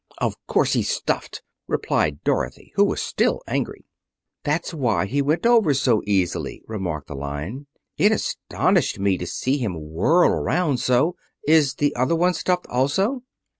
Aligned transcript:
"Of 0.17 0.33
course 0.47 0.73
he's 0.73 0.89
stuffed," 0.89 1.43
replied 1.67 2.23
Dorothy, 2.23 2.71
who 2.73 2.83
was 2.85 3.03
still 3.03 3.43
angry. 3.45 3.85
"That's 4.43 4.73
why 4.73 5.05
he 5.05 5.21
went 5.21 5.45
over 5.45 5.75
so 5.75 6.01
easily," 6.07 6.63
remarked 6.65 7.05
the 7.07 7.13
Lion. 7.13 7.67
"It 7.99 8.11
astonished 8.11 8.97
me 8.97 9.15
to 9.19 9.27
see 9.27 9.59
him 9.59 9.79
whirl 9.79 10.31
around 10.31 10.77
so. 10.79 11.17
Is 11.47 11.75
the 11.75 11.95
other 11.95 12.15
one 12.15 12.33
stuffed 12.33 12.65
also?" 12.67 13.21